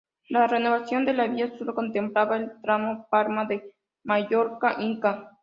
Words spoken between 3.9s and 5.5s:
Mallorca-Inca.